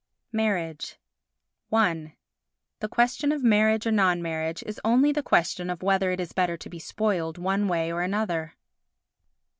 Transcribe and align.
Marriage 0.31 0.95
i 1.71 2.15
The 2.79 2.87
question 2.89 3.31
of 3.31 3.43
marriage 3.43 3.85
or 3.85 3.91
non 3.91 4.19
marriage 4.19 4.63
is 4.63 4.81
only 4.83 5.11
the 5.11 5.21
question 5.21 5.69
of 5.69 5.83
whether 5.83 6.09
it 6.09 6.19
is 6.19 6.33
better 6.33 6.57
to 6.57 6.69
be 6.71 6.79
spoiled 6.79 7.37
one 7.37 7.67
way 7.67 7.91
or 7.91 8.01
another. 8.01 8.55